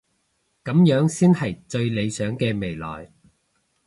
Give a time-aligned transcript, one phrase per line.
[0.63, 3.11] 噉樣先係最理想嘅未來